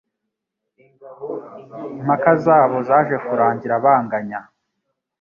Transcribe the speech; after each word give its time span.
Impaka 1.97 2.31
zabo 2.43 2.77
zaje 2.87 3.15
kurangira 3.25 3.75
banganya. 3.83 4.41